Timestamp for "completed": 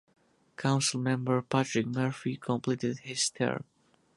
2.35-2.97